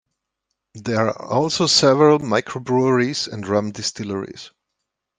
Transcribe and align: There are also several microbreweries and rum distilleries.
There 0.73 1.09
are 1.09 1.31
also 1.31 1.67
several 1.67 2.17
microbreweries 2.17 3.31
and 3.31 3.47
rum 3.47 3.71
distilleries. 3.71 4.49